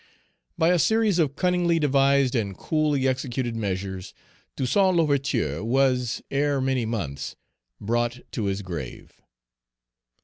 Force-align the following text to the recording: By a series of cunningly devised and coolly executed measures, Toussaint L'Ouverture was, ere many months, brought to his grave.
By 0.57 0.69
a 0.69 0.79
series 0.79 1.19
of 1.19 1.35
cunningly 1.35 1.77
devised 1.77 2.33
and 2.33 2.57
coolly 2.57 3.07
executed 3.07 3.55
measures, 3.55 4.15
Toussaint 4.57 4.95
L'Ouverture 4.95 5.63
was, 5.63 6.23
ere 6.31 6.59
many 6.59 6.87
months, 6.87 7.35
brought 7.79 8.19
to 8.31 8.45
his 8.45 8.63
grave. 8.63 9.21